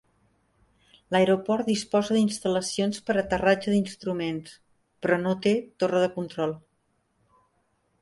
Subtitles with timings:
[1.15, 4.59] L'aeroport disposa d'instal·lacions per a aterratge d'instruments,
[5.03, 6.61] però no té Torre de control.